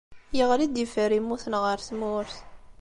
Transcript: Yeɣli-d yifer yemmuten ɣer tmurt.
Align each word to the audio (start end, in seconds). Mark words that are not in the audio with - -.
Yeɣli-d 0.37 0.75
yifer 0.79 1.11
yemmuten 1.13 1.53
ɣer 1.63 1.77
tmurt. 1.87 2.35